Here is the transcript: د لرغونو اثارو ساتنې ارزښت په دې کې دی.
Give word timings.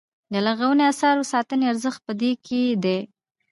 د 0.31 0.33
لرغونو 0.45 0.81
اثارو 0.91 1.29
ساتنې 1.33 1.65
ارزښت 1.71 1.99
په 2.07 2.13
دې 2.21 2.31
کې 2.45 2.61
دی. 2.83 2.99